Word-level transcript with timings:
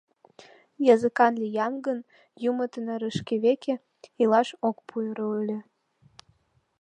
Языкан 0.93 1.33
лиям 1.41 1.73
гын, 1.85 1.99
юмо 2.49 2.65
тынарышкеве 2.71 3.53
илаш 4.21 4.49
ок 4.69 4.77
пуйыро 4.87 5.27
ыле. 5.41 5.59